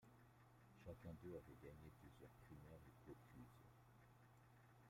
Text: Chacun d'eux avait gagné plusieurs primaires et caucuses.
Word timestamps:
Chacun 0.83 1.13
d'eux 1.21 1.35
avait 1.35 1.59
gagné 1.63 1.91
plusieurs 2.01 2.31
primaires 2.47 2.81
et 2.87 2.95
caucuses. 3.05 3.61